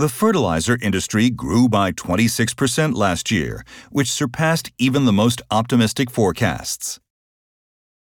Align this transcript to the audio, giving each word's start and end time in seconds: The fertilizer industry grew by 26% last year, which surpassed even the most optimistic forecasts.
The 0.00 0.08
fertilizer 0.08 0.78
industry 0.80 1.28
grew 1.28 1.68
by 1.68 1.90
26% 1.90 2.94
last 2.94 3.32
year, 3.32 3.64
which 3.90 4.08
surpassed 4.08 4.70
even 4.78 5.06
the 5.06 5.12
most 5.12 5.42
optimistic 5.50 6.08
forecasts. 6.08 7.00